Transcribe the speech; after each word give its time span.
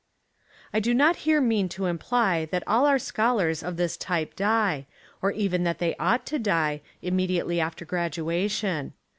I 0.73 0.79
do 0.79 0.95
not 0.95 1.17
here 1.29 1.39
mean 1.39 1.69
to 1.69 1.85
imply 1.85 2.45
that 2.45 2.63
all 2.65 2.87
our 2.87 2.97
schol 2.97 3.39
ars 3.41 3.61
of 3.61 3.77
this 3.77 3.95
type 3.97 4.35
die, 4.35 4.87
or 5.21 5.29
even 5.31 5.63
that 5.65 5.77
they 5.77 5.93
ought 5.97 6.25
to 6.25 6.39
die, 6.39 6.81
immediately 7.03 7.59
after 7.61 7.85
graduation. 7.85 8.93